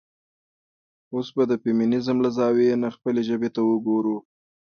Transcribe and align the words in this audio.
اوس 1.13 1.27
به 1.35 1.43
د 1.47 1.49
د 1.51 1.53
فيمينزم 1.63 2.17
له 2.25 2.29
زاويې 2.37 2.75
نه 2.83 2.89
خپلې 2.95 3.21
ژبې 3.29 3.49
ته 3.55 3.61
وګورو. 3.69 4.17